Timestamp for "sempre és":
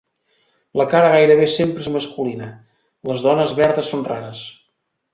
1.57-1.91